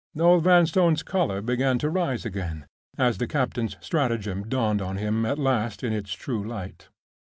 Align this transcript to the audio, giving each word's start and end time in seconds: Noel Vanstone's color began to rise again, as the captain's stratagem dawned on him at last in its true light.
Noel 0.15 0.39
Vanstone's 0.39 1.03
color 1.03 1.43
began 1.43 1.77
to 1.77 1.87
rise 1.91 2.25
again, 2.25 2.65
as 2.97 3.19
the 3.19 3.27
captain's 3.27 3.77
stratagem 3.81 4.49
dawned 4.49 4.81
on 4.81 4.97
him 4.97 5.27
at 5.27 5.37
last 5.37 5.83
in 5.83 5.93
its 5.93 6.13
true 6.13 6.43
light. 6.43 6.89